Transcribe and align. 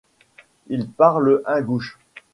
Ils 0.65 0.89
parlent 0.89 1.43
ingouche. 1.45 1.99